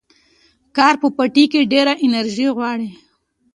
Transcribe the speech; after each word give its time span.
کار 0.77 0.95
په 1.01 1.07
پټي 1.17 1.45
کې 1.51 1.69
ډېره 1.73 1.93
انرژي 2.05 2.47
غواړي. 2.57 2.89